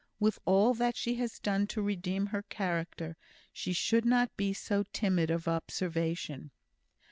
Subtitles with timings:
[0.19, 3.17] With all that she has done to redeem her character,
[3.53, 6.49] she should not be so timid of observation."